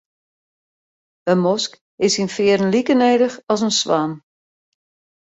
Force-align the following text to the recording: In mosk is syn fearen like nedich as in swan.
In 1.31 1.39
mosk 1.45 1.71
is 2.05 2.13
syn 2.15 2.33
fearen 2.35 2.69
like 2.73 2.91
nedich 3.01 3.35
as 3.51 3.61
in 3.67 3.73
swan. 3.79 4.11